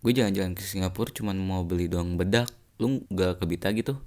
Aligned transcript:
gue 0.00 0.12
jalan-jalan 0.16 0.56
ke 0.56 0.64
Singapura 0.64 1.12
cuman 1.12 1.36
mau 1.36 1.62
beli 1.64 1.86
doang 1.86 2.16
bedak. 2.16 2.48
Lu 2.80 3.04
gak 3.12 3.44
kebita 3.44 3.72
gitu? 3.76 4.00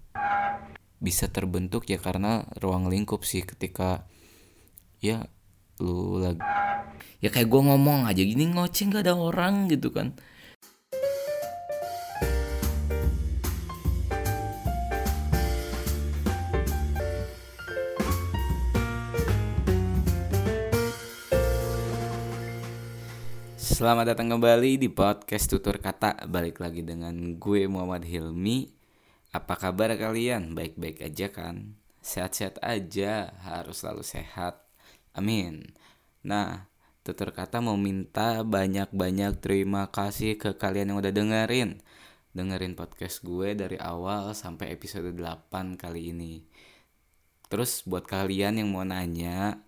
Bisa 0.98 1.30
terbentuk 1.30 1.86
ya 1.86 2.02
karena 2.02 2.50
ruang 2.58 2.90
lingkup 2.90 3.22
sih 3.22 3.46
ketika 3.46 4.10
ya 5.04 5.28
lu 5.84 6.22
lagi 6.22 6.40
ya 7.20 7.28
kayak 7.28 7.52
gue 7.52 7.62
ngomong 7.66 8.08
aja 8.08 8.24
gini 8.24 8.52
ngoceh 8.52 8.88
gak 8.88 9.04
ada 9.04 9.20
orang 9.20 9.68
gitu 9.68 9.92
kan 9.92 10.16
Selamat 23.74 24.14
datang 24.14 24.30
kembali 24.30 24.78
di 24.78 24.86
podcast 24.86 25.50
tutur 25.50 25.82
kata. 25.82 26.30
Balik 26.30 26.62
lagi 26.62 26.86
dengan 26.86 27.42
gue 27.42 27.66
Muhammad 27.66 28.06
Hilmi. 28.06 28.70
Apa 29.34 29.58
kabar 29.58 29.90
kalian? 29.98 30.54
Baik-baik 30.54 31.02
aja 31.02 31.34
kan? 31.34 31.74
Sehat-sehat 31.98 32.62
aja. 32.62 33.34
Harus 33.42 33.82
selalu 33.82 34.06
sehat. 34.06 34.62
Amin. 35.18 35.74
Nah 36.22 36.70
tutur 37.02 37.34
kata 37.34 37.66
mau 37.66 37.74
minta 37.74 38.46
banyak-banyak 38.46 39.42
terima 39.42 39.90
kasih 39.90 40.38
ke 40.38 40.54
kalian 40.54 40.94
yang 40.94 41.02
udah 41.02 41.10
dengerin. 41.10 41.82
Dengerin 42.30 42.78
podcast 42.78 43.26
gue 43.26 43.58
dari 43.58 43.82
awal 43.82 44.38
sampai 44.38 44.70
episode 44.70 45.10
8 45.18 45.82
kali 45.82 46.14
ini. 46.14 46.46
Terus 47.50 47.82
buat 47.90 48.06
kalian 48.06 48.62
yang 48.62 48.70
mau 48.70 48.86
nanya 48.86 49.66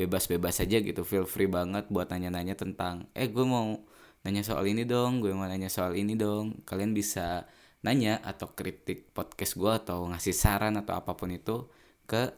bebas-bebas 0.00 0.64
aja 0.64 0.80
gitu 0.80 1.04
feel 1.04 1.28
free 1.28 1.50
banget 1.50 1.92
buat 1.92 2.08
nanya-nanya 2.08 2.56
tentang 2.56 3.04
eh 3.12 3.28
gue 3.28 3.44
mau 3.44 3.84
nanya 4.24 4.40
soal 4.44 4.68
ini 4.68 4.84
dong 4.88 5.20
gue 5.24 5.32
mau 5.32 5.48
nanya 5.48 5.72
soal 5.72 5.96
ini 5.96 6.16
dong. 6.16 6.60
Kalian 6.68 6.92
bisa 6.92 7.48
nanya 7.80 8.20
atau 8.20 8.52
kritik 8.52 9.16
podcast 9.16 9.56
gue 9.56 9.72
atau 9.72 10.04
ngasih 10.12 10.36
saran 10.36 10.76
atau 10.76 11.00
apa 11.00 11.16
pun 11.16 11.32
itu 11.32 11.72
ke 12.04 12.28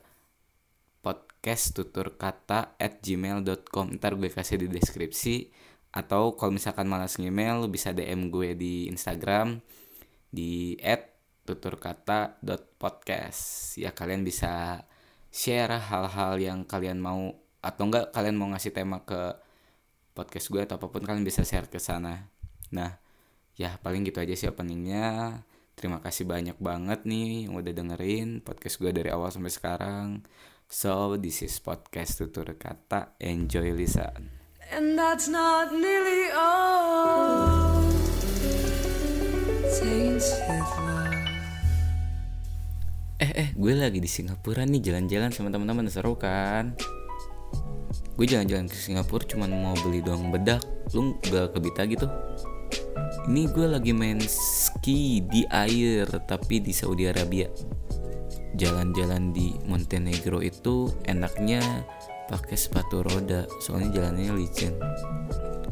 podcast 1.02 1.74
tutur 1.74 2.14
kata 2.14 2.78
at 2.78 3.02
gmail.com 3.02 3.98
ntar 3.98 4.14
gue 4.14 4.30
kasih 4.30 4.62
di 4.62 4.70
deskripsi. 4.70 5.50
Atau 5.92 6.38
kalau 6.38 6.56
misalkan 6.56 6.88
malas 6.88 7.20
email 7.20 7.60
lu 7.60 7.68
bisa 7.68 7.92
DM 7.92 8.32
gue 8.32 8.56
di 8.56 8.88
Instagram 8.88 9.60
di 10.32 10.80
at 10.80 11.12
tuturkata.podcast 11.44 13.76
ya 13.76 13.92
kalian 13.92 14.24
bisa 14.24 14.86
share 15.28 15.76
hal-hal 15.76 16.38
yang 16.38 16.62
kalian 16.64 17.02
mau 17.02 17.41
atau 17.62 17.86
enggak 17.86 18.10
kalian 18.10 18.34
mau 18.34 18.50
ngasih 18.50 18.74
tema 18.74 19.06
ke 19.06 19.38
podcast 20.12 20.50
gue 20.50 20.66
atau 20.66 20.76
apa 20.76 20.90
pun 20.90 21.06
kalian 21.06 21.22
bisa 21.22 21.46
share 21.46 21.70
ke 21.70 21.78
sana. 21.78 22.26
Nah 22.74 22.98
ya 23.54 23.78
paling 23.78 24.02
gitu 24.02 24.18
aja 24.18 24.34
sih 24.34 24.50
openingnya. 24.50 25.40
Terima 25.78 26.02
kasih 26.04 26.28
banyak 26.28 26.58
banget 26.60 27.08
nih 27.08 27.48
yang 27.48 27.56
udah 27.56 27.72
dengerin 27.72 28.44
podcast 28.44 28.76
gue 28.82 28.90
dari 28.92 29.08
awal 29.08 29.30
sampai 29.32 29.54
sekarang. 29.54 30.06
So 30.68 31.16
this 31.16 31.40
is 31.46 31.56
podcast 31.62 32.18
tutur 32.18 32.50
kata. 32.58 33.16
Enjoy 33.22 33.72
Lisa. 33.72 34.12
And 34.72 34.98
that's 34.98 35.30
not 35.30 35.70
nearly 35.72 36.32
all. 36.34 37.80
Tainted 39.72 40.66
love. 40.82 41.14
eh 43.22 43.32
eh 43.38 43.48
gue 43.54 43.72
lagi 43.78 44.02
di 44.02 44.10
Singapura 44.10 44.66
nih 44.66 44.82
jalan-jalan 44.82 45.30
sama 45.30 45.48
teman-teman 45.54 45.86
seru 45.86 46.18
kan 46.18 46.74
gue 48.12 48.26
jalan-jalan 48.28 48.68
ke 48.68 48.76
Singapura 48.76 49.24
cuman 49.24 49.50
mau 49.50 49.76
beli 49.80 50.04
doang 50.04 50.28
bedak. 50.28 50.60
Lu 50.92 51.16
gak 51.24 51.56
kebita 51.56 51.88
gitu? 51.88 52.06
Ini 53.28 53.48
gue 53.54 53.66
lagi 53.70 53.92
main 53.94 54.18
ski 54.20 55.22
di 55.24 55.46
air 55.48 56.08
tapi 56.26 56.60
di 56.60 56.74
Saudi 56.74 57.08
Arabia. 57.08 57.48
Jalan-jalan 58.52 59.32
di 59.32 59.56
Montenegro 59.64 60.44
itu 60.44 60.92
enaknya 61.08 61.62
pakai 62.28 62.56
sepatu 62.56 63.00
roda 63.00 63.48
soalnya 63.64 64.02
jalannya 64.02 64.36
licin. 64.36 64.76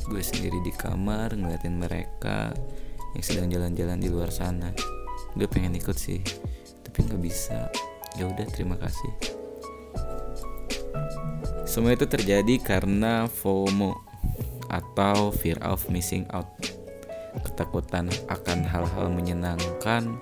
Gue 0.09 0.25
sendiri 0.25 0.65
di 0.65 0.73
kamar 0.73 1.37
ngeliatin 1.37 1.77
mereka 1.77 2.57
yang 3.13 3.25
sedang 3.25 3.49
jalan-jalan 3.53 4.01
di 4.01 4.09
luar 4.09 4.33
sana. 4.33 4.73
Gue 5.37 5.45
pengen 5.45 5.77
ikut 5.77 5.97
sih 5.97 6.25
tapi 6.87 7.05
nggak 7.05 7.21
bisa. 7.21 7.69
Ya 8.17 8.27
udah 8.27 8.47
terima 8.49 8.75
kasih 8.81 9.40
semua 11.71 11.95
itu 11.95 12.03
terjadi 12.03 12.59
karena 12.59 13.31
FOMO 13.31 13.95
atau 14.67 15.31
fear 15.31 15.55
of 15.63 15.87
missing 15.87 16.27
out. 16.35 16.51
Ketakutan 17.47 18.11
akan 18.27 18.67
hal-hal 18.67 19.07
menyenangkan 19.07 20.19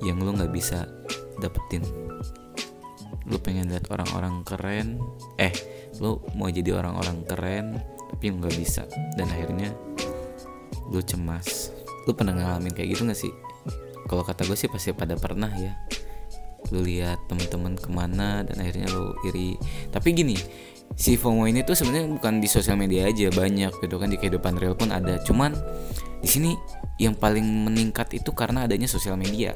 yang 0.00 0.16
lu 0.16 0.32
nggak 0.32 0.48
bisa 0.48 0.88
dapetin. 1.44 1.84
Lu 3.28 3.36
pengen 3.36 3.68
lihat 3.68 3.92
orang-orang 3.92 4.40
keren, 4.48 4.96
eh, 5.36 5.52
lu 6.00 6.16
mau 6.32 6.48
jadi 6.48 6.72
orang-orang 6.72 7.20
keren 7.28 7.84
tapi 8.08 8.32
nggak 8.32 8.56
bisa 8.56 8.88
dan 9.20 9.28
akhirnya 9.28 9.76
lu 10.88 11.04
cemas. 11.04 11.68
Lu 12.08 12.16
pernah 12.16 12.32
ngalamin 12.32 12.72
kayak 12.72 12.96
gitu 12.96 13.04
gak 13.04 13.16
sih? 13.16 13.32
Kalau 14.08 14.24
kata 14.24 14.48
gue 14.48 14.56
sih 14.56 14.68
pasti 14.72 14.92
pada 14.92 15.16
pernah 15.16 15.48
ya 15.56 15.72
lu 16.72 16.80
lihat 16.80 17.20
temen-temen 17.28 17.76
ke 17.76 17.88
mana 17.92 18.40
dan 18.46 18.56
akhirnya 18.62 18.88
lu 18.92 19.12
iri. 19.28 19.58
Tapi 19.92 20.08
gini 20.14 20.36
si 20.94 21.18
FOMO 21.18 21.50
ini 21.50 21.66
tuh 21.66 21.74
sebenarnya 21.74 22.06
bukan 22.20 22.38
di 22.38 22.48
sosial 22.48 22.78
media 22.78 23.10
aja 23.10 23.32
banyak 23.32 23.72
gitu 23.82 23.96
kan 23.98 24.08
di 24.08 24.16
kehidupan 24.16 24.56
real 24.56 24.78
pun 24.78 24.94
ada. 24.94 25.18
Cuman 25.24 25.52
di 26.22 26.28
sini 26.30 26.54
yang 27.02 27.18
paling 27.18 27.44
meningkat 27.44 28.14
itu 28.14 28.30
karena 28.32 28.64
adanya 28.64 28.86
sosial 28.86 29.18
media. 29.18 29.52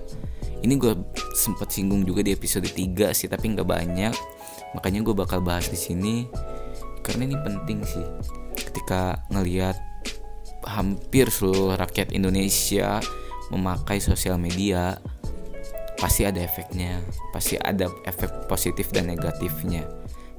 Ini 0.59 0.75
gue 0.75 0.93
sempat 1.39 1.71
singgung 1.71 2.03
juga 2.03 2.27
di 2.27 2.35
episode 2.35 2.67
3 2.67 3.15
sih 3.15 3.31
tapi 3.31 3.55
nggak 3.55 3.69
banyak. 3.69 4.15
Makanya 4.75 5.01
gue 5.07 5.15
bakal 5.15 5.41
bahas 5.41 5.71
di 5.71 5.79
sini 5.79 6.27
karena 7.07 7.31
ini 7.31 7.37
penting 7.39 7.79
sih. 7.87 8.05
Ketika 8.59 9.23
ngelihat 9.31 9.79
hampir 10.67 11.31
seluruh 11.31 11.79
rakyat 11.79 12.13
Indonesia 12.13 12.99
memakai 13.49 14.03
sosial 14.03 14.37
media 14.37 14.99
pasti 15.99 16.23
ada 16.23 16.39
efeknya 16.39 17.03
pasti 17.35 17.59
ada 17.59 17.91
efek 18.07 18.47
positif 18.47 18.95
dan 18.95 19.11
negatifnya. 19.11 19.85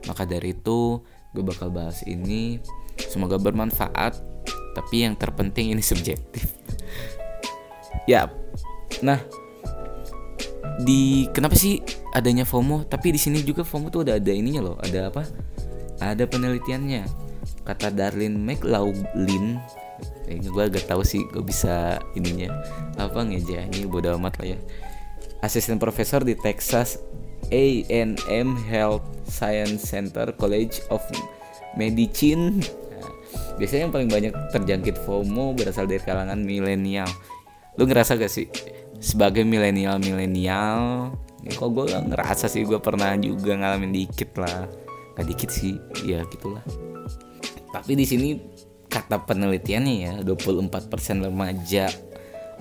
Maka 0.07 0.23
dari 0.23 0.55
itu 0.55 1.03
gue 1.35 1.43
bakal 1.43 1.69
bahas 1.69 2.01
ini. 2.07 2.63
Semoga 2.99 3.39
bermanfaat 3.39 4.15
tapi 4.75 5.03
yang 5.03 5.19
terpenting 5.19 5.75
ini 5.75 5.83
subjektif. 5.83 6.47
Ya 8.07 8.25
nah 9.05 9.21
di 10.81 11.29
kenapa 11.29 11.53
sih 11.53 11.77
adanya 12.09 12.41
FOMO? 12.41 12.89
Tapi 12.89 13.13
di 13.13 13.21
sini 13.21 13.45
juga 13.45 13.61
FOMO 13.61 13.93
tuh 13.93 14.01
udah 14.01 14.17
ada 14.17 14.33
ininya 14.33 14.65
loh 14.65 14.77
ada 14.81 15.13
apa? 15.13 15.29
Ada 16.01 16.25
penelitiannya. 16.25 17.05
Kata 17.69 17.93
Darlene 17.93 18.33
McLaughlin 18.33 19.61
eh, 20.25 20.41
gue 20.41 20.63
agak 20.63 20.89
tahu 20.89 21.05
sih 21.05 21.21
gue 21.29 21.43
bisa 21.45 22.01
ininya. 22.17 22.49
Apa 22.97 23.21
ngeja? 23.21 23.69
Ini 23.69 23.85
bodo 23.85 24.09
amat 24.17 24.41
lah 24.41 24.57
ya 24.57 24.59
asisten 25.41 25.79
profesor 25.79 26.23
di 26.23 26.35
Texas 26.35 26.99
A&M 27.49 28.49
Health 28.69 29.05
Science 29.25 29.87
Center 29.87 30.29
College 30.35 30.83
of 30.93 31.01
Medicine. 31.79 32.61
Nah, 32.61 33.11
biasanya 33.57 33.89
yang 33.89 33.93
paling 33.93 34.09
banyak 34.11 34.33
terjangkit 34.53 34.95
FOMO 35.07 35.55
berasal 35.55 35.87
dari 35.87 36.01
kalangan 36.03 36.41
milenial. 36.43 37.09
Lu 37.79 37.87
ngerasa 37.87 38.19
gak 38.19 38.31
sih 38.31 38.51
sebagai 38.99 39.47
milenial-milenial? 39.47 41.13
Ya, 41.39 41.51
kok 41.55 41.71
gue 41.71 41.87
ngerasa 41.87 42.51
sih 42.51 42.67
gue 42.67 42.77
pernah 42.83 43.15
juga 43.15 43.55
ngalamin 43.55 43.95
dikit 43.95 44.35
lah. 44.35 44.67
Gak 45.15 45.25
dikit 45.25 45.49
sih, 45.49 45.79
ya 46.03 46.21
gitulah. 46.27 46.63
Tapi 47.69 47.95
di 47.95 48.05
sini 48.05 48.35
kata 48.89 49.21
penelitiannya 49.23 49.95
ya 50.01 50.13
24% 50.25 51.29
remaja 51.29 52.08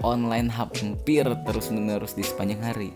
online 0.03 0.51
hampir 0.53 1.25
terus-menerus 1.47 2.15
di 2.15 2.23
sepanjang 2.23 2.63
hari. 2.63 2.91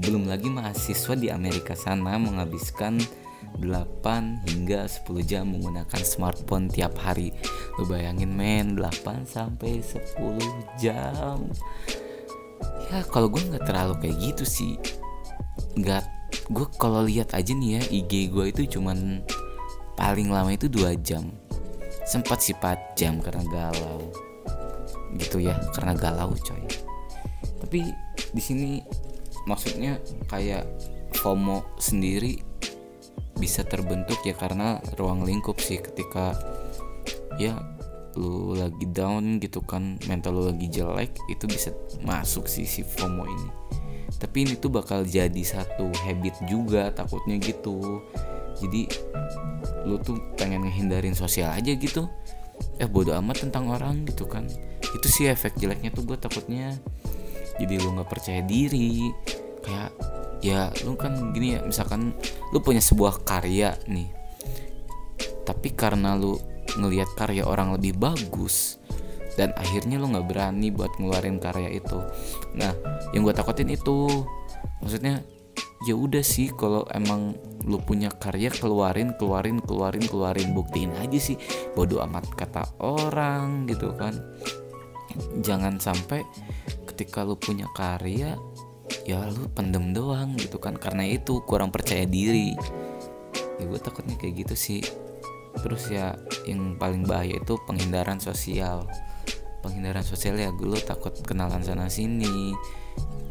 Belum 0.00 0.26
lagi 0.26 0.48
mahasiswa 0.48 1.14
di 1.18 1.28
Amerika 1.28 1.76
sana 1.76 2.16
menghabiskan 2.16 3.00
8 3.58 4.46
hingga 4.46 4.86
10 4.86 5.26
jam 5.26 5.50
menggunakan 5.50 6.02
smartphone 6.06 6.70
tiap 6.70 6.96
hari. 7.00 7.34
Lu 7.76 7.84
bayangin 7.84 8.32
men 8.32 8.78
8 8.78 9.26
sampai 9.26 9.82
10 9.82 10.38
jam. 10.78 11.50
Ya 12.90 13.02
kalau 13.06 13.28
gue 13.28 13.42
nggak 13.42 13.66
terlalu 13.66 13.94
kayak 14.00 14.16
gitu 14.32 14.44
sih. 14.46 14.72
Nggak 15.76 16.06
gue 16.50 16.66
kalau 16.78 17.06
lihat 17.06 17.34
aja 17.34 17.50
nih 17.54 17.78
ya 17.78 17.82
IG 17.90 18.30
gue 18.30 18.54
itu 18.54 18.78
cuman 18.78 19.22
paling 19.98 20.30
lama 20.30 20.54
itu 20.54 20.70
dua 20.70 20.94
jam 20.98 21.30
sempat 22.06 22.42
sih 22.42 22.54
4 22.58 22.98
jam 22.98 23.22
karena 23.22 23.46
galau 23.46 24.10
gitu 25.18 25.42
ya 25.42 25.58
karena 25.74 25.96
galau 25.96 26.34
coy. 26.36 26.62
Tapi 27.60 27.80
di 28.30 28.42
sini 28.42 28.82
maksudnya 29.48 29.98
kayak 30.28 30.66
FOMO 31.20 31.76
sendiri 31.80 32.38
bisa 33.40 33.64
terbentuk 33.64 34.20
ya 34.22 34.36
karena 34.36 34.78
ruang 35.00 35.24
lingkup 35.24 35.56
sih 35.58 35.80
ketika 35.80 36.36
ya 37.40 37.56
lu 38.18 38.52
lagi 38.58 38.84
down 38.90 39.38
gitu 39.38 39.62
kan 39.64 39.96
mental 40.10 40.36
lu 40.36 40.42
lagi 40.50 40.66
jelek 40.68 41.14
itu 41.30 41.46
bisa 41.46 41.70
masuk 42.02 42.50
sih 42.50 42.66
si 42.66 42.82
FOMO 42.84 43.24
ini. 43.24 43.50
Tapi 44.20 44.44
ini 44.44 44.54
tuh 44.60 44.68
bakal 44.68 45.08
jadi 45.08 45.40
satu 45.40 45.88
habit 46.04 46.44
juga 46.44 46.92
takutnya 46.92 47.40
gitu. 47.40 48.04
Jadi 48.60 48.90
lu 49.88 49.96
tuh 50.02 50.20
pengen 50.36 50.68
ngehindarin 50.68 51.16
sosial 51.16 51.56
aja 51.56 51.72
gitu. 51.72 52.04
Eh 52.76 52.84
bodo 52.84 53.16
amat 53.16 53.48
tentang 53.48 53.72
orang 53.72 54.04
gitu 54.04 54.28
kan 54.28 54.44
itu 54.96 55.06
sih 55.06 55.26
efek 55.30 55.56
jeleknya 55.60 55.94
tuh 55.94 56.02
gue 56.06 56.18
takutnya 56.18 56.74
jadi 57.60 57.76
lu 57.76 57.92
nggak 57.92 58.08
percaya 58.08 58.40
diri. 58.40 59.12
Kayak 59.60 59.92
ya 60.40 60.72
lu 60.88 60.96
kan 60.96 61.36
gini 61.36 61.56
ya 61.56 61.60
misalkan 61.60 62.16
lu 62.50 62.58
punya 62.64 62.80
sebuah 62.80 63.28
karya 63.28 63.76
nih 63.84 64.08
tapi 65.44 65.74
karena 65.74 66.16
lu 66.16 66.40
ngelihat 66.78 67.12
karya 67.18 67.44
orang 67.44 67.74
lebih 67.74 67.98
bagus 67.98 68.78
dan 69.34 69.50
akhirnya 69.58 69.98
lu 69.98 70.08
nggak 70.08 70.30
berani 70.30 70.70
buat 70.70 70.94
ngeluarin 70.96 71.42
karya 71.42 71.74
itu. 71.74 71.98
Nah 72.54 72.72
yang 73.10 73.26
gue 73.26 73.34
takutin 73.34 73.68
itu 73.68 74.24
maksudnya 74.78 75.20
ya 75.88 75.96
udah 75.96 76.20
sih 76.20 76.52
kalau 76.54 76.84
emang 76.92 77.34
lu 77.64 77.80
punya 77.80 78.12
karya 78.12 78.52
keluarin 78.52 79.16
keluarin 79.16 79.58
keluarin 79.64 80.04
keluarin 80.04 80.52
buktiin 80.52 80.92
aja 81.00 81.16
sih 81.16 81.40
bodoh 81.72 82.04
amat 82.04 82.28
kata 82.36 82.68
orang 82.84 83.64
gitu 83.64 83.96
kan 83.96 84.12
jangan 85.42 85.78
sampai 85.80 86.22
ketika 86.88 87.24
lu 87.24 87.38
punya 87.38 87.64
karya 87.72 88.36
ya 89.06 89.20
lu 89.30 89.46
pendem 89.52 89.94
doang 89.94 90.36
gitu 90.36 90.58
kan. 90.58 90.76
Karena 90.76 91.06
itu 91.06 91.42
kurang 91.46 91.70
percaya 91.70 92.04
diri. 92.04 92.54
Ya 93.58 93.64
gue 93.68 93.80
takutnya 93.80 94.16
kayak 94.16 94.46
gitu 94.46 94.54
sih. 94.56 94.82
Terus 95.60 95.90
ya 95.90 96.14
yang 96.46 96.78
paling 96.78 97.04
bahaya 97.04 97.38
itu 97.38 97.54
penghindaran 97.66 98.18
sosial. 98.22 98.86
Penghindaran 99.60 100.04
sosial 100.06 100.40
ya 100.40 100.50
gue 100.54 100.78
takut 100.82 101.12
kenalan 101.26 101.62
sana 101.62 101.90
sini. 101.90 102.54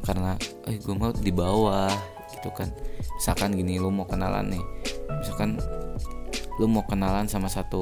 Karena 0.05 0.35
eh 0.67 0.77
gue 0.79 0.95
mau 0.95 1.11
di 1.13 1.33
bawah 1.33 1.91
gitu 2.35 2.49
kan. 2.55 2.69
Misalkan 3.17 3.55
gini 3.57 3.81
lu 3.81 3.91
mau 3.91 4.07
kenalan 4.07 4.53
nih. 4.53 4.63
Misalkan 5.19 5.59
lu 6.59 6.67
mau 6.67 6.83
kenalan 6.83 7.25
sama 7.25 7.47
satu 7.47 7.79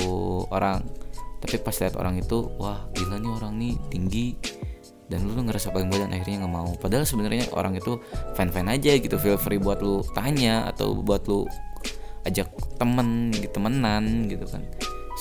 orang 0.53 0.85
tapi 1.37 1.55
pas 1.61 1.75
lihat 1.77 1.95
orang 1.97 2.17
itu 2.17 2.49
wah 2.57 2.89
gila 2.97 3.21
nih 3.21 3.31
orang 3.31 3.53
nih 3.57 3.73
tinggi. 3.93 4.27
Dan 5.07 5.23
lu 5.23 5.39
ngerasa 5.39 5.71
paling 5.71 5.87
badan 5.87 6.11
akhirnya 6.11 6.43
nggak 6.43 6.51
mau. 6.51 6.67
Padahal 6.75 7.07
sebenarnya 7.07 7.47
orang 7.55 7.79
itu 7.79 7.95
fan 8.35 8.51
fan 8.51 8.67
aja 8.67 8.91
gitu 8.99 9.15
feel 9.15 9.39
free 9.39 9.55
buat 9.55 9.79
lu 9.79 10.03
tanya 10.11 10.67
atau 10.67 10.99
buat 10.99 11.23
lu 11.31 11.47
ajak 12.27 12.51
temen 12.75 13.31
gitu 13.31 13.55
temenan 13.55 14.27
gitu 14.27 14.43
kan. 14.51 14.67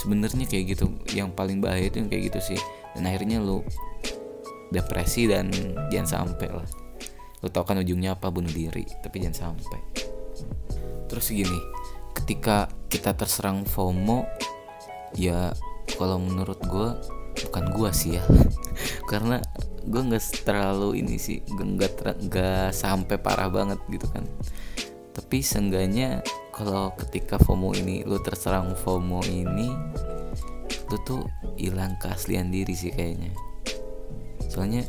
Sebenarnya 0.03 0.45
kayak 0.51 0.75
gitu 0.75 0.91
yang 1.15 1.31
paling 1.31 1.63
bahaya 1.63 1.87
itu 1.87 2.03
yang 2.03 2.11
kayak 2.11 2.35
gitu 2.35 2.55
sih. 2.55 2.61
Dan 2.99 3.07
akhirnya 3.07 3.39
lu 3.39 3.63
depresi 4.75 5.31
dan 5.31 5.55
jangan 5.95 6.27
sampai 6.27 6.51
lah. 6.51 6.67
Lo 7.39 7.47
tau 7.47 7.63
kan 7.63 7.79
ujungnya 7.79 8.19
apa? 8.19 8.27
Bunuh 8.35 8.51
diri 8.51 8.83
tapi 9.07 9.23
jangan 9.23 9.55
sampai. 9.55 9.81
Terus 11.07 11.31
gini 11.31 11.61
ketika 12.17 12.67
kita 12.91 13.15
terserang 13.15 13.63
FOMO 13.63 14.27
ya 15.15 15.55
kalau 15.95 16.19
menurut 16.19 16.59
gue 16.67 16.89
bukan 17.47 17.65
gue 17.71 17.91
sih 17.95 18.19
ya. 18.19 18.25
Karena 19.11 19.39
gue 19.87 20.03
nggak 20.03 20.43
terlalu 20.43 20.99
ini 20.99 21.15
sih 21.15 21.39
nggak 21.47 22.27
nggak 22.27 22.75
sampai 22.75 23.17
parah 23.23 23.47
banget 23.47 23.79
gitu 23.87 24.11
kan. 24.11 24.27
Tapi 25.15 25.41
seenggaknya 25.41 26.27
kalau 26.51 26.93
ketika 26.99 27.39
FOMO 27.39 27.73
ini 27.79 28.03
lo 28.03 28.19
terserang 28.19 28.75
FOMO 28.75 29.23
ini 29.31 29.71
lo 30.87 30.97
tuh 31.07 31.23
hilang 31.57 31.95
keaslian 32.03 32.51
diri 32.51 32.75
sih 32.75 32.91
kayaknya. 32.93 33.33
Soalnya 34.51 34.83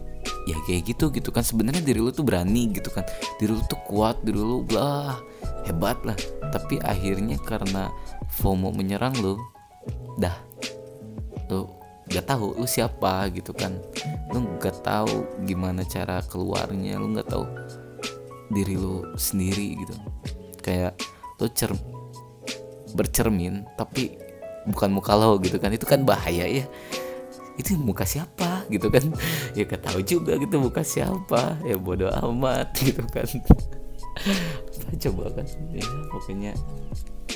ya 0.50 0.58
kayak 0.66 0.96
gitu 0.96 1.14
gitu 1.14 1.30
kan. 1.30 1.46
Sebenarnya 1.46 1.84
diri 1.84 2.02
lu 2.02 2.10
tuh 2.10 2.26
berani 2.26 2.74
gitu 2.74 2.90
kan. 2.92 3.06
Diri 3.38 3.54
lu 3.54 3.62
tuh 3.70 3.80
kuat 3.86 4.20
diri 4.26 4.42
lu 4.42 4.66
blah 4.66 5.16
hebat 5.70 6.02
lah. 6.04 6.18
Tapi 6.50 6.82
akhirnya 6.82 7.38
karena 7.40 7.92
FOMO 8.42 8.74
menyerang 8.74 9.16
lu 9.22 9.38
dah 10.18 10.47
lu 11.48 11.68
gak 12.08 12.26
tahu 12.28 12.56
lu 12.56 12.68
siapa 12.68 13.28
gitu 13.32 13.52
kan. 13.52 13.76
Lu 14.32 14.44
gak 14.60 14.84
tahu 14.84 15.44
gimana 15.44 15.84
cara 15.84 16.24
keluarnya 16.24 17.00
lu 17.00 17.12
gak 17.16 17.28
tahu 17.32 17.46
diri 18.52 18.76
lu 18.80 19.04
sendiri 19.20 19.76
gitu. 19.84 19.96
Kayak 20.64 20.96
lu 21.40 21.48
cer 21.52 21.72
bercermin 22.96 23.68
tapi 23.76 24.16
bukan 24.68 24.90
muka 24.96 25.14
lo 25.16 25.36
gitu 25.44 25.60
kan. 25.60 25.72
Itu 25.76 25.84
kan 25.84 26.08
bahaya 26.08 26.48
ya. 26.48 26.66
Itu 27.60 27.76
muka 27.76 28.08
siapa 28.08 28.68
gitu 28.72 28.88
kan. 28.88 29.04
Ya 29.58 29.66
gak 29.68 29.84
tahu 29.90 30.00
juga 30.06 30.40
gitu 30.40 30.62
muka 30.62 30.84
siapa. 30.86 31.60
Ya 31.68 31.76
bodoh 31.76 32.12
amat 32.12 32.72
gitu 32.88 33.04
kan. 33.12 33.28
Coba 34.96 35.32
kan 35.36 35.46
ya. 35.76 35.84
Pokoknya 36.12 36.52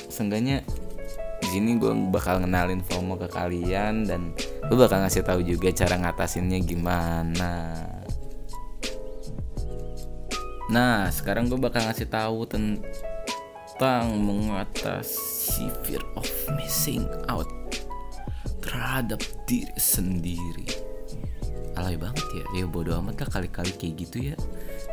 seenggaknya 0.08 0.64
sini 1.52 1.76
gue 1.76 1.92
bakal 2.08 2.40
ngenalin 2.40 2.80
FOMO 2.80 3.20
ke 3.20 3.28
kalian 3.28 4.08
dan 4.08 4.32
gue 4.64 4.76
bakal 4.76 5.04
ngasih 5.04 5.20
tahu 5.20 5.44
juga 5.44 5.68
cara 5.76 6.00
ngatasinnya 6.00 6.64
gimana. 6.64 7.52
Nah 10.72 11.12
sekarang 11.12 11.52
gue 11.52 11.60
bakal 11.60 11.84
ngasih 11.84 12.08
tahu 12.08 12.48
tentang 12.48 14.04
mengatasi 14.16 15.68
fear 15.84 16.00
of 16.16 16.24
missing 16.56 17.04
out 17.28 17.48
terhadap 18.64 19.20
diri 19.44 19.76
sendiri. 19.76 20.64
Alay 21.76 22.00
banget 22.00 22.24
ya. 22.32 22.44
Ya 22.56 22.64
bodoh 22.64 22.96
amat 23.04 23.20
lah 23.20 23.28
kali-kali 23.28 23.76
kayak 23.76 23.94
gitu 24.00 24.32
ya. 24.32 24.36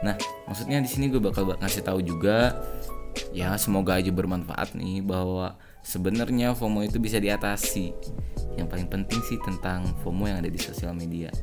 Nah 0.04 0.20
maksudnya 0.44 0.84
di 0.84 0.92
sini 0.92 1.08
gue 1.08 1.24
bakal 1.24 1.56
ngasih 1.56 1.88
tahu 1.88 2.04
juga 2.04 2.60
ya 3.32 3.56
semoga 3.56 3.96
aja 3.96 4.12
bermanfaat 4.12 4.76
nih 4.76 5.00
bahwa 5.00 5.56
sebenarnya 5.90 6.54
FOMO 6.54 6.86
itu 6.86 7.02
bisa 7.02 7.18
diatasi. 7.18 7.90
Yang 8.54 8.68
paling 8.70 8.88
penting 8.94 9.20
sih 9.26 9.42
tentang 9.42 9.90
FOMO 10.06 10.30
yang 10.30 10.38
ada 10.46 10.52
di 10.52 10.62
sosial 10.62 10.94
media. 10.94 11.34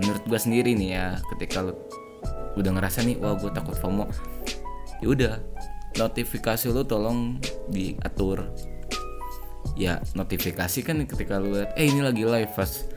Menurut 0.00 0.24
gue 0.24 0.40
sendiri 0.40 0.72
nih 0.72 0.90
ya 0.96 1.06
ketika 1.36 1.60
lo 1.60 1.76
udah 2.56 2.70
ngerasa 2.72 3.04
nih 3.04 3.20
wah 3.20 3.36
gue 3.36 3.50
takut 3.50 3.76
FOMO 3.76 4.06
ya 5.02 5.06
udah 5.10 5.34
notifikasi 6.00 6.72
lo 6.72 6.82
tolong 6.88 7.36
diatur. 7.68 8.48
Ya 9.76 10.00
notifikasi 10.16 10.80
kan 10.86 11.02
ketika 11.04 11.36
lu 11.36 11.52
lihat 11.58 11.76
eh 11.76 11.90
ini 11.90 12.00
lagi 12.00 12.24
live 12.24 12.52
pas 12.56 12.88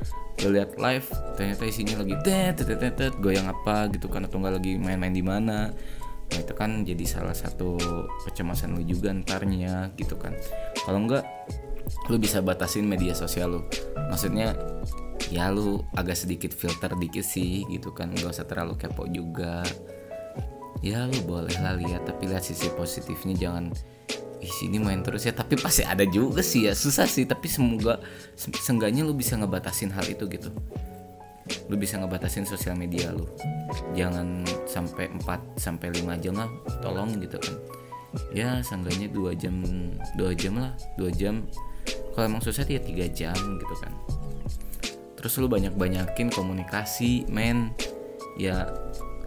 lu 0.46 0.54
lihat 0.54 0.78
live 0.78 1.10
ternyata 1.34 1.66
isinya 1.66 2.06
lagi 2.06 2.14
tet 2.22 2.62
tet 2.62 2.78
tet 2.78 3.14
goyang 3.18 3.50
apa 3.50 3.90
gitu 3.90 4.06
kan 4.06 4.30
atau 4.30 4.38
enggak 4.38 4.62
lagi 4.62 4.78
main-main 4.78 5.12
di 5.12 5.26
mana. 5.26 5.74
Nah 6.28 6.40
itu 6.44 6.54
kan 6.54 6.84
jadi 6.84 7.04
salah 7.08 7.34
satu 7.34 7.80
kecemasan 8.28 8.78
lu 8.78 8.84
juga 8.84 9.16
ntarnya 9.16 9.96
gitu 9.96 10.20
kan 10.20 10.36
kalau 10.88 11.04
enggak 11.04 11.28
lu 12.08 12.16
bisa 12.16 12.40
batasin 12.40 12.88
media 12.88 13.12
sosial 13.12 13.60
lu. 13.60 13.62
Maksudnya 14.08 14.56
ya 15.28 15.52
lu 15.52 15.84
agak 16.00 16.16
sedikit 16.16 16.56
filter 16.56 16.96
dikit 16.96 17.28
sih 17.28 17.68
gitu 17.68 17.92
kan. 17.92 18.16
Nggak 18.16 18.32
usah 18.32 18.48
terlalu 18.48 18.80
kepo 18.80 19.04
juga. 19.12 19.68
Ya 20.80 21.04
lu 21.04 21.20
boleh 21.28 21.52
lah 21.60 21.76
lihat 21.76 22.08
tapi 22.08 22.32
lihat 22.32 22.48
sisi 22.48 22.72
positifnya. 22.72 23.36
Jangan 23.36 23.76
di 24.40 24.48
sini 24.48 24.80
main 24.80 25.04
terus 25.04 25.28
ya. 25.28 25.36
Tapi 25.36 25.60
pasti 25.60 25.84
ada 25.84 26.08
juga 26.08 26.40
sih 26.40 26.72
ya. 26.72 26.74
Susah 26.74 27.04
sih 27.04 27.28
tapi 27.28 27.52
semoga 27.52 28.00
se 28.40 28.48
seenggaknya 28.56 29.04
lu 29.04 29.12
bisa 29.12 29.36
ngebatasin 29.36 29.92
hal 29.92 30.08
itu 30.08 30.24
gitu. 30.32 30.56
Lu 31.68 31.76
bisa 31.76 32.00
ngebatasin 32.00 32.48
sosial 32.48 32.80
media 32.80 33.12
lu. 33.12 33.28
Jangan 33.92 34.48
sampai 34.64 35.12
4 35.12 35.60
sampai 35.60 35.92
5 35.92 36.24
jam 36.24 36.40
lah 36.40 36.48
tolong 36.80 37.12
gitu 37.20 37.36
kan 37.44 37.56
ya 38.34 38.62
seenggaknya 38.62 39.08
dua 39.10 39.34
jam 39.34 39.64
dua 40.16 40.32
jam 40.34 40.60
lah 40.60 40.72
dua 40.96 41.10
jam. 41.14 41.46
Kalau 42.18 42.26
emang 42.34 42.42
susah 42.42 42.66
ya 42.66 42.82
tiga 42.82 43.06
jam 43.10 43.38
gitu 43.38 43.76
kan. 43.78 43.94
Terus 45.18 45.34
lu 45.38 45.50
banyak 45.50 45.74
banyakin 45.78 46.34
komunikasi 46.34 47.30
men. 47.30 47.74
Ya 48.38 48.70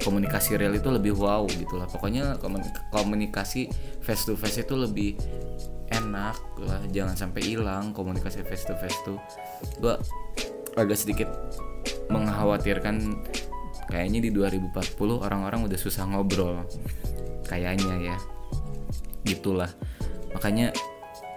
komunikasi 0.00 0.56
real 0.56 0.74
itu 0.74 0.90
lebih 0.90 1.14
wow 1.18 1.46
gitu 1.46 1.78
lah. 1.78 1.86
Pokoknya 1.86 2.38
komunikasi 2.90 3.70
face 4.02 4.26
to 4.26 4.34
face 4.34 4.62
itu 4.62 4.74
lebih 4.74 5.14
enak 5.90 6.38
lah. 6.62 6.82
Jangan 6.90 7.14
sampai 7.14 7.42
hilang 7.46 7.94
komunikasi 7.94 8.42
face 8.42 8.66
to 8.66 8.74
face 8.78 8.96
tuh. 9.06 9.18
Gue 9.78 9.94
agak 10.78 10.98
sedikit 10.98 11.30
mengkhawatirkan 12.10 13.22
kayaknya 13.90 14.26
di 14.26 14.30
2040 14.34 14.74
orang-orang 15.22 15.66
udah 15.66 15.78
susah 15.78 16.06
ngobrol. 16.10 16.66
Kayaknya 17.46 18.14
ya 18.14 18.16
gitulah. 19.30 19.70
Makanya 20.34 20.74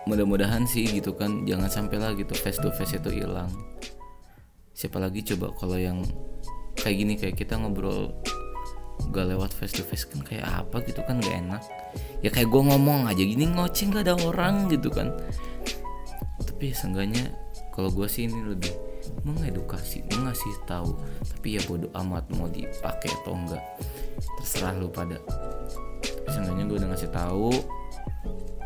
mudah-mudahan 0.03 0.67
sih 0.67 0.83
gitu 0.83 1.15
kan 1.15 1.47
jangan 1.47 1.71
sampai 1.71 1.95
lah 1.95 2.12
gitu 2.17 2.35
face 2.35 2.59
to 2.59 2.73
face 2.75 2.97
itu 2.97 3.23
hilang. 3.23 3.47
Siapa 4.73 5.00
lagi 5.00 5.23
coba 5.23 5.53
kalau 5.55 5.79
yang 5.79 6.03
kayak 6.75 6.95
gini 6.97 7.13
kayak 7.15 7.39
kita 7.39 7.55
ngobrol 7.55 8.12
gak 9.13 9.29
lewat 9.29 9.53
face 9.53 9.79
to 9.79 9.83
face 9.85 10.03
kan 10.03 10.19
kayak 10.25 10.43
apa 10.43 10.83
gitu 10.83 11.00
kan 11.07 11.23
gak 11.23 11.38
enak. 11.39 11.63
Ya 12.19 12.33
kayak 12.33 12.51
gue 12.51 12.62
ngomong 12.67 13.07
aja 13.07 13.23
gini 13.23 13.47
ngoceng 13.47 13.95
gak 13.95 14.09
ada 14.09 14.15
orang 14.19 14.67
gitu 14.67 14.91
kan. 14.91 15.13
Tapi 16.43 16.75
seenggaknya 16.75 17.31
kalau 17.71 17.89
gue 17.89 18.07
sih 18.09 18.27
ini 18.27 18.43
lebih 18.43 18.73
mengedukasi 19.23 20.03
mengasih 20.12 20.51
tahu. 20.67 21.00
Tapi 21.23 21.59
ya 21.59 21.62
bodoh 21.63 21.91
amat 22.03 22.27
mau 22.35 22.51
dipakai 22.51 23.12
atau 23.23 23.39
enggak 23.39 23.63
terserah 24.41 24.75
lu 24.75 24.91
pada. 24.91 25.15
Tapi 26.03 26.27
seenggaknya 26.27 26.63
gue 26.67 26.77
udah 26.81 26.89
ngasih 26.91 27.12
tahu 27.13 27.51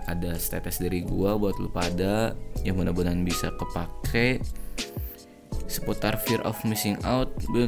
ada 0.08 0.34
status 0.40 0.80
dari 0.80 1.04
gue 1.04 1.32
buat 1.36 1.56
lu 1.60 1.68
pada 1.68 2.34
yang 2.64 2.80
mudah-mudahan 2.80 3.22
bisa 3.22 3.52
kepake. 3.56 4.42
Seputar 5.68 6.16
fear 6.24 6.40
of 6.48 6.56
missing 6.64 6.96
out 7.04 7.28
gue 7.52 7.68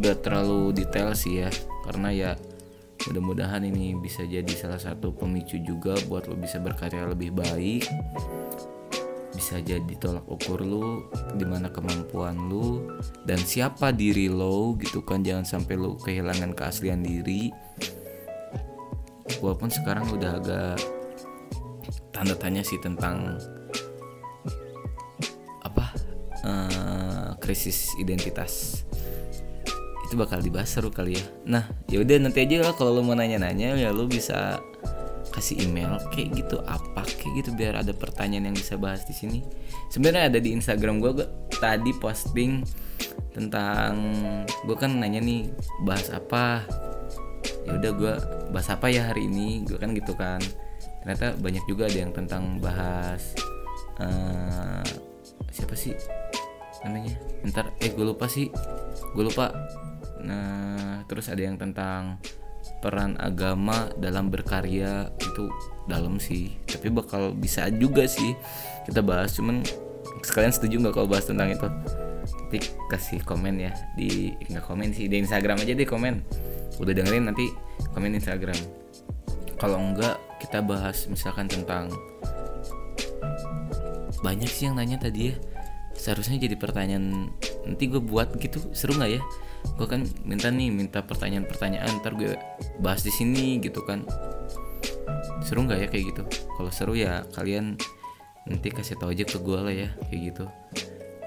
gak 0.00 0.24
terlalu 0.24 0.72
detail 0.72 1.12
sih 1.12 1.44
ya 1.44 1.50
karena 1.84 2.08
ya 2.12 2.30
mudah-mudahan 3.08 3.64
ini 3.64 3.96
bisa 3.96 4.26
jadi 4.26 4.48
salah 4.52 4.78
satu 4.78 5.14
pemicu 5.14 5.56
juga 5.64 5.96
buat 6.06 6.28
lo 6.28 6.36
bisa 6.36 6.60
berkarya 6.60 7.08
lebih 7.08 7.32
baik 7.32 7.88
bisa 9.32 9.62
jadi 9.62 9.94
tolak 10.02 10.26
ukur 10.26 10.58
lu 10.58 11.06
di 11.38 11.46
mana 11.46 11.70
kemampuan 11.70 12.50
lu 12.50 12.84
dan 13.22 13.38
siapa 13.38 13.94
diri 13.94 14.26
lo 14.26 14.74
gitu 14.82 15.06
kan 15.06 15.22
jangan 15.22 15.46
sampai 15.46 15.78
lu 15.78 15.94
kehilangan 15.94 16.52
keaslian 16.58 17.06
diri 17.06 17.54
walaupun 19.40 19.70
sekarang 19.70 20.08
udah 20.10 20.40
agak 20.40 20.76
tanda 22.12 22.34
tanya 22.34 22.66
sih 22.66 22.80
tentang 22.82 23.38
apa 25.62 25.94
eh, 26.42 27.30
krisis 27.38 27.94
identitas. 28.00 28.82
Itu 30.08 30.16
bakal 30.16 30.40
dibahas 30.40 30.72
seru 30.72 30.88
kali 30.88 31.20
ya. 31.20 31.24
Nah 31.46 31.64
yaudah 31.92 32.16
nanti 32.18 32.42
aja 32.42 32.64
lah 32.64 32.74
kalau 32.74 32.96
lo 32.96 33.04
mau 33.04 33.14
nanya-nanya 33.14 33.76
ya 33.76 33.92
lo 33.92 34.08
bisa 34.08 34.58
kasih 35.28 35.68
email 35.68 36.00
kayak 36.10 36.34
gitu 36.34 36.58
apa 36.66 37.06
kayak 37.06 37.44
gitu 37.44 37.50
biar 37.54 37.78
ada 37.78 37.94
pertanyaan 37.94 38.50
yang 38.50 38.56
bisa 38.56 38.74
bahas 38.74 39.04
di 39.06 39.14
sini. 39.14 39.44
Sebenarnya 39.92 40.32
ada 40.32 40.38
di 40.42 40.50
Instagram 40.56 40.98
gue 40.98 41.22
gue 41.22 41.26
tadi 41.60 41.92
posting 41.94 42.64
tentang 43.30 43.94
gue 44.66 44.74
kan 44.74 44.90
nanya 44.98 45.22
nih 45.22 45.46
bahas 45.86 46.10
apa 46.10 46.66
ya 47.68 47.76
udah 47.76 47.92
gue 47.92 48.14
bahas 48.48 48.68
apa 48.72 48.88
ya 48.88 49.12
hari 49.12 49.28
ini? 49.28 49.68
Gue 49.68 49.76
kan 49.76 49.92
gitu 49.92 50.16
kan. 50.16 50.40
Ternyata 51.04 51.36
banyak 51.36 51.64
juga 51.68 51.84
ada 51.86 51.98
yang 52.00 52.12
tentang 52.16 52.56
bahas 52.58 53.36
eh, 54.00 54.88
siapa 55.52 55.76
sih 55.76 55.92
namanya? 56.82 57.14
Ntar 57.44 57.76
eh 57.84 57.92
gue 57.92 58.04
lupa 58.08 58.24
sih. 58.26 58.48
Gue 59.12 59.28
lupa. 59.28 59.52
Nah 60.24 61.04
terus 61.04 61.28
ada 61.28 61.44
yang 61.44 61.60
tentang 61.60 62.16
peran 62.80 63.18
agama 63.20 63.90
dalam 64.00 64.32
berkarya 64.32 65.12
itu 65.20 65.52
dalam 65.84 66.16
sih. 66.16 66.56
Tapi 66.64 66.88
bakal 66.88 67.36
bisa 67.36 67.68
juga 67.68 68.08
sih 68.08 68.32
kita 68.88 69.04
bahas 69.04 69.36
cuman 69.36 69.60
sekalian 70.24 70.50
setuju 70.50 70.80
nggak 70.80 70.94
kalau 70.96 71.08
bahas 71.10 71.28
tentang 71.28 71.52
itu 71.52 71.68
nanti 72.48 72.64
kasih 72.88 73.20
komen 73.28 73.60
ya. 73.60 73.76
Di 73.92 74.32
nggak 74.48 74.64
komen 74.64 74.96
sih 74.96 75.04
di 75.04 75.20
Instagram 75.20 75.60
aja 75.60 75.76
deh 75.76 75.84
komen. 75.84 76.24
Udah 76.80 76.96
dengerin 76.96 77.28
nanti 77.28 77.52
komen 77.92 78.16
Instagram. 78.16 78.56
Kalau 79.60 79.76
enggak 79.76 80.16
kita 80.40 80.64
bahas 80.64 81.04
misalkan 81.12 81.44
tentang 81.44 81.92
banyak 84.24 84.48
sih 84.48 84.64
yang 84.64 84.80
nanya 84.80 84.96
tadi 84.96 85.28
ya. 85.28 85.36
Seharusnya 85.92 86.40
jadi 86.40 86.56
pertanyaan 86.56 87.28
nanti 87.68 87.84
gue 87.84 88.00
buat 88.00 88.32
gitu. 88.40 88.64
Seru 88.72 88.96
nggak 88.96 89.12
ya? 89.12 89.20
Gue 89.76 89.84
kan 89.84 90.08
minta 90.24 90.48
nih 90.48 90.72
minta 90.72 91.04
pertanyaan-pertanyaan 91.04 92.00
ntar 92.00 92.16
gue 92.16 92.32
bahas 92.80 93.04
di 93.04 93.12
sini 93.12 93.60
gitu 93.60 93.84
kan. 93.84 94.08
Seru 95.44 95.68
nggak 95.68 95.84
ya 95.84 95.88
kayak 95.92 96.04
gitu? 96.16 96.22
Kalau 96.56 96.72
seru 96.72 96.96
ya 96.96 97.28
kalian 97.36 97.76
nanti 98.48 98.72
kasih 98.72 98.96
tahu 98.96 99.12
aja 99.12 99.28
ke 99.28 99.36
gue 99.36 99.58
lah 99.60 99.74
ya 99.76 99.92
kayak 100.08 100.32
gitu 100.32 100.48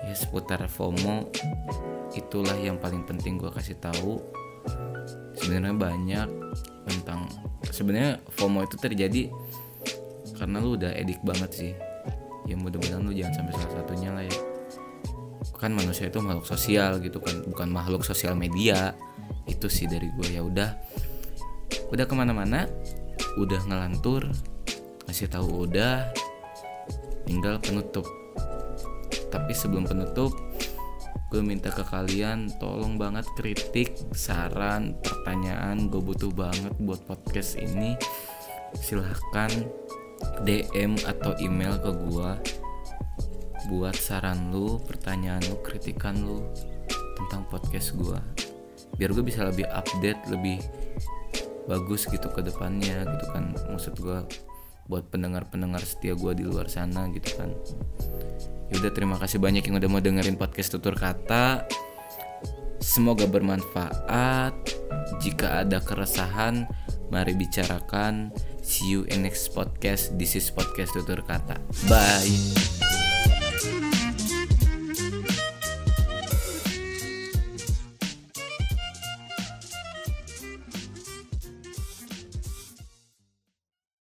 ya 0.06 0.14
seputar 0.18 0.62
FOMO 0.66 1.30
itulah 2.18 2.58
yang 2.58 2.78
paling 2.82 3.06
penting 3.08 3.40
gue 3.40 3.52
kasih 3.54 3.78
tahu. 3.80 4.20
Sebenarnya 5.38 5.74
banyak 5.74 6.28
tentang 6.86 7.26
sebenarnya 7.70 8.22
FOMO 8.38 8.66
itu 8.68 8.76
terjadi 8.78 9.32
karena 10.38 10.58
lu 10.62 10.78
udah 10.78 10.92
edik 10.98 11.22
banget 11.22 11.52
sih. 11.54 11.74
Ya 12.50 12.58
mudah-mudahan 12.58 13.06
lu 13.06 13.14
jangan 13.14 13.42
sampai 13.42 13.54
salah 13.58 13.74
satunya 13.82 14.10
lah 14.12 14.24
ya. 14.26 14.38
Kan 15.58 15.78
manusia 15.78 16.10
itu 16.10 16.18
makhluk 16.18 16.50
sosial 16.50 16.98
gitu 17.00 17.22
kan 17.22 17.46
bukan 17.46 17.70
makhluk 17.70 18.02
sosial 18.02 18.34
media. 18.34 18.98
Itu 19.46 19.70
sih 19.70 19.86
dari 19.86 20.10
gue 20.10 20.28
ya 20.34 20.42
udah. 20.42 20.70
Udah 21.94 22.06
ke 22.06 22.14
mana-mana 22.18 22.66
udah 23.40 23.64
ngelantur 23.64 24.28
ngasih 25.08 25.28
tahu 25.32 25.68
udah 25.70 26.12
tinggal 27.24 27.60
penutup 27.64 28.04
tapi 29.32 29.56
sebelum 29.56 29.88
penutup 29.88 30.36
gue 31.32 31.40
minta 31.40 31.72
ke 31.72 31.80
kalian 31.88 32.52
tolong 32.60 33.00
banget 33.00 33.24
kritik 33.40 33.96
saran 34.12 35.00
pertanyaan. 35.00 35.88
Gue 35.88 36.04
butuh 36.04 36.28
banget 36.36 36.76
buat 36.84 37.00
podcast 37.08 37.56
ini. 37.56 37.96
Silahkan 38.76 39.52
DM 40.44 41.00
atau 41.08 41.32
email 41.40 41.80
ke 41.80 41.92
gue 41.96 42.30
buat 43.72 43.96
saran 43.96 44.52
lu, 44.52 44.76
pertanyaan 44.84 45.40
lu, 45.48 45.56
kritikan 45.64 46.20
lu 46.20 46.44
tentang 47.16 47.48
podcast 47.48 47.96
gue 47.96 48.20
biar 49.00 49.18
gue 49.18 49.26
bisa 49.26 49.48
lebih 49.48 49.66
update, 49.72 50.22
lebih 50.30 50.62
bagus 51.66 52.06
gitu 52.10 52.28
ke 52.30 52.46
depannya 52.46 53.02
gitu 53.08 53.26
kan. 53.34 53.50
Maksud 53.72 53.98
gue 53.98 54.20
buat 54.92 55.08
pendengar-pendengar 55.08 55.80
setia 55.88 56.12
gue 56.12 56.36
di 56.36 56.44
luar 56.44 56.68
sana 56.68 57.08
gitu 57.16 57.40
kan. 57.40 57.56
Yaudah 58.76 58.92
terima 58.92 59.16
kasih 59.16 59.40
banyak 59.40 59.64
yang 59.64 59.80
udah 59.80 59.88
mau 59.88 60.04
dengerin 60.04 60.36
podcast 60.36 60.76
tutur 60.76 61.00
kata. 61.00 61.64
Semoga 62.84 63.24
bermanfaat. 63.24 64.52
Jika 65.24 65.64
ada 65.64 65.80
keresahan 65.80 66.68
Mari 67.12 67.36
bicarakan. 67.36 68.32
See 68.64 68.88
you 68.88 69.04
in 69.12 69.28
next 69.28 69.52
podcast. 69.52 70.16
This 70.16 70.40
is 70.40 70.48
podcast 70.48 70.96
tutur 70.96 71.20
kata. 71.28 71.60
Bye 71.92 72.91